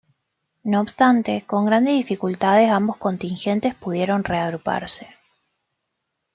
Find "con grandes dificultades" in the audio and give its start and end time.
1.45-2.71